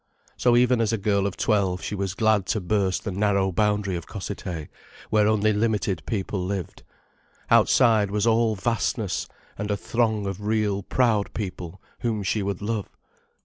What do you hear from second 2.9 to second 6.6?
the narrow boundary of Cossethay, where only limited people